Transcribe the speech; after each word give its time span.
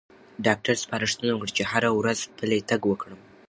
ډاکټر 0.45 0.75
سپارښتنه 0.83 1.31
وکړه 1.35 1.51
چې 1.57 1.63
هره 1.71 1.89
ورځ 1.99 2.19
پلی 2.37 2.59
تګ 2.69 2.81
وکړم. 2.87 3.19